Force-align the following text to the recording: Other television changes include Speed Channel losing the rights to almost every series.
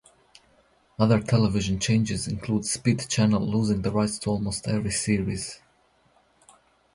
Other 0.97 1.19
television 1.19 1.77
changes 1.79 2.27
include 2.27 2.65
Speed 2.65 3.05
Channel 3.07 3.47
losing 3.47 3.83
the 3.83 3.91
rights 3.91 4.17
to 4.17 4.31
almost 4.31 4.67
every 4.67 4.89
series. 4.89 5.59